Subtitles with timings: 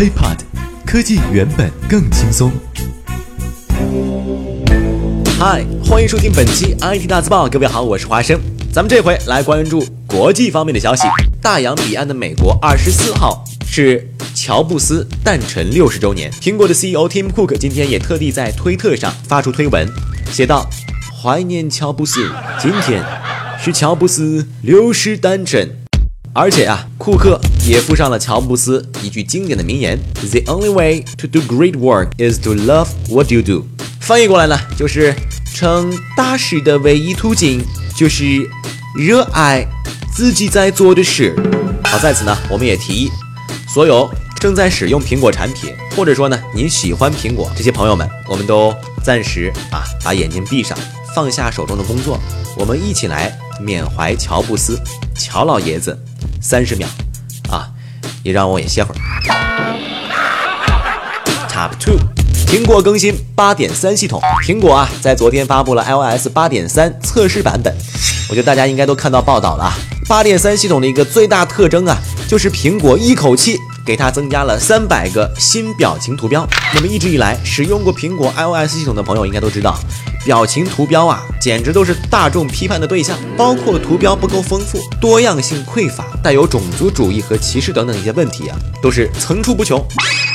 [0.00, 0.38] HeyPod，
[0.86, 2.50] 科技原本更轻松。
[5.38, 7.46] 嗨，欢迎收听本期 IT 大字报。
[7.46, 8.40] 各位好，我是华生。
[8.72, 11.02] 咱们这回来关注国际方面的消息。
[11.42, 16.32] 大洋彼岸的美国，二十四号是乔布斯诞辰六十周年。
[16.40, 19.86] 苹果的 CEO Tim Cook 今天也特地在推特上发出推文，
[20.32, 20.66] 写道
[21.22, 22.26] ：“怀念乔布斯，
[22.58, 23.04] 今天
[23.62, 25.76] 是乔布斯六十诞辰。”
[26.32, 29.98] 而且啊，库克也附上了乔布斯一句经典的名言
[30.30, 33.66] ：“The only way to do great work is to love what you do。”
[34.00, 35.12] 翻译过来呢，就是
[35.52, 37.64] 成大事的唯一途径
[37.96, 38.48] 就是
[38.96, 39.66] 热爱
[40.14, 41.34] 自己在做的事。
[41.82, 43.10] 好，在此呢，我们也提议
[43.68, 44.08] 所有
[44.38, 48.72] 正在使用苹果产品，或者说呢您喜欢苹果这些朋友们，我们都
[49.02, 50.78] 暂时啊把眼睛闭上，
[51.12, 52.20] 放下手中的工作，
[52.56, 54.78] 我们一起来缅怀乔布斯，
[55.16, 55.98] 乔老爷子。
[56.40, 56.86] 三十秒，
[57.50, 57.68] 啊，
[58.24, 58.98] 你让我也歇会儿。
[61.48, 61.98] Top two，
[62.46, 64.20] 苹果更新八点三系统。
[64.42, 67.74] 苹果啊，在昨天发布了 iOS 八点三测试版本。
[68.30, 69.72] 我觉得大家应该都看到报道了。
[70.10, 76.44] 八点三系统的一个最大特征啊，就是苹果一口气给它增加了三百个新表情图标。
[76.74, 79.78] 那么一直以来使用过苹果 iOS 系统的朋友应该都知道。
[80.24, 89.82] 表情图标啊，简直都是大众批判的对象，包括图标不够丰富、多样性匮乏、带有种族主义和歧视等等一些问题啊，都是层出不穷。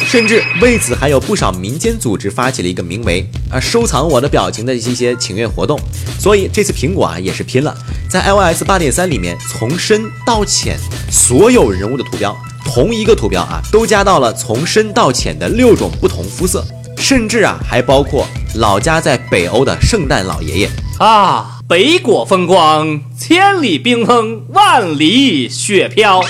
[0.08, 5.80] 甚至为此，还有不少民间组织发起了一个名为“啊收藏我的表情”的一些请愿活动。
[6.18, 7.76] 所以这次苹果啊也是拼了，
[8.10, 10.78] 在 iOS 八点三里面，从深到浅，
[11.12, 16.66] 所有人物的图标，同一个图标啊，都加到了从深到浅的六种不同肤色。
[16.98, 18.26] 甚至啊，还包括
[18.56, 26.22] 老家在北欧的圣诞老爷爷啊，北国风光，千里冰封，万里雪飘。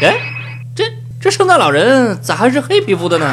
[0.00, 0.16] 哎，
[0.76, 0.84] 这
[1.20, 3.26] 这圣诞老人咋还是黑皮肤的呢？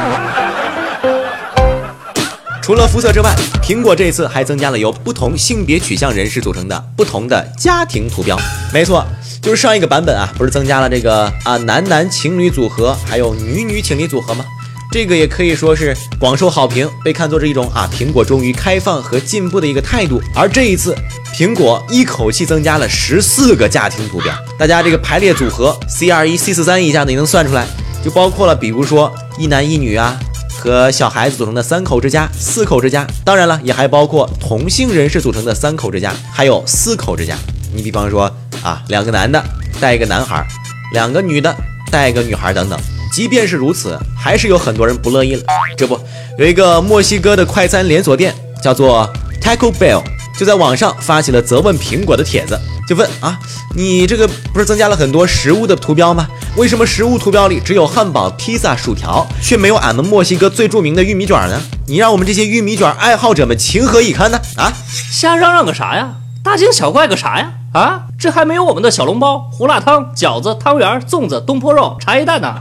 [2.66, 8.36] 除了肤色之外，苹果这次还增加了由不同性别取向人士组成的不同的家庭图标。
[8.74, 9.06] 没错，
[9.40, 14.44] 就是上一个版本啊，不是增加了这个啊男男情侣组合，还有女女情侣组合吗？
[14.92, 20.20] 这个也可以说是广受好评，被看作是一种啊苹果终于开放和进步的一个态度。
[20.34, 20.96] 而这一次，
[21.36, 27.68] 苹果一口气增加了十四个家庭图标，大家这个排列组合 C 二一 C 四三一下子也能算出来，
[28.04, 30.20] 就包括了比如说一男一女啊，
[30.66, 37.38] 和小孩子组成的三口之家、四口之家，当然了，也还包括同性人士组成的三口之家，还有四口之家。
[37.72, 38.24] 你比方说
[38.64, 39.44] 啊，两个男的
[39.80, 40.44] 带一个男孩，
[40.92, 41.56] 两个女的
[41.92, 42.80] 带一个女孩等等。
[43.14, 45.44] 即便是如此，还是有很多人不乐意了。
[45.78, 46.00] 这不，
[46.40, 49.08] 有一个墨西哥的快餐连锁店叫做
[49.40, 50.02] Taco Bell，
[50.38, 53.40] 就在网上发起了责问苹果的帖子，就问啊，
[53.76, 56.28] 你这个不是增加了很多食物的图标吗？
[56.58, 61.62] 为什么食物图标里只有汉堡、披萨、薯条，却没有俺们墨西哥最著名的玉米卷呢？
[61.88, 64.40] 你让我们这些玉米卷爱好者们情何以堪呢？
[64.58, 64.74] 啊，
[65.10, 66.16] 瞎嚷嚷个啥呀？
[66.44, 67.54] 大惊小怪个啥呀？
[67.74, 72.56] 啊，这还没有我们的小笼包、胡辣汤、饺子、汤圆、粽子、东坡肉、茶叶蛋呢。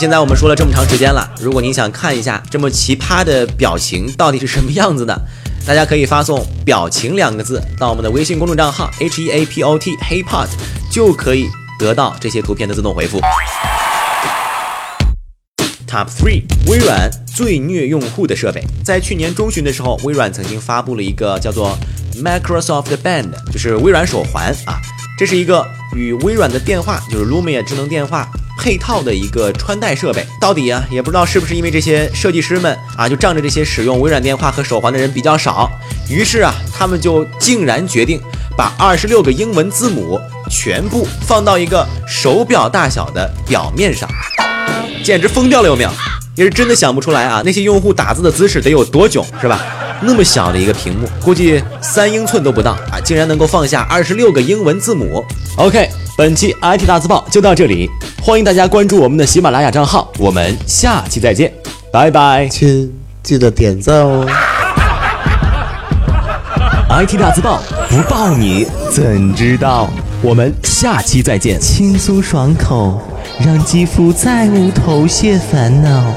[0.00, 5.14] 现在我们说了这么长时间了，如果您想看一下这么奇葩的表情到底是什么样子的，
[5.66, 10.52] 大家可以发送“表情”两个字到我们的微信公众账号 h e a p o t h e p o t
[10.90, 13.20] 就可以得到这些图片的自动回复。
[15.86, 18.64] Top three，微软最虐用户的设备。
[18.82, 21.78] 在去年中旬的时候，微软曾经发布了一个叫做
[22.16, 24.80] Microsoft Band，就是微软手环啊，
[25.18, 25.62] 这是一个
[25.94, 28.26] 与微软的电话，就是 Lumia 智能电话。
[28.60, 35.70] 配套的一个穿戴设备，到底啊也不知道是不是因为这些设计师们啊就仗着这些使用微软电话和手环的人比较少，
[36.10, 38.20] 于是啊他们就竟然决定
[38.54, 44.06] 把二十六个英文字母全部放到一个手表大小的表面上，
[45.02, 45.90] 简直疯掉了有没有？
[46.36, 49.64] 也是真的想不出来啊那些用户打字的姿势得有多囧是吧？
[50.02, 55.24] 那么小的一个屏幕，估计三英寸都不到啊，竟然能够放下二十六个英文字母。
[55.56, 55.88] OK。
[56.20, 57.88] 本期 IT 大字报就到这里，
[58.22, 61.50] 欢迎大家关注我们的喜马拉雅账号，我们下期再见，
[61.90, 64.26] 拜拜，亲，记得点赞哦。
[66.90, 69.88] IT 大字报不报你怎知道？
[70.20, 73.00] 我们下期再见，轻松爽口，
[73.42, 76.14] 让肌肤再无头屑烦恼。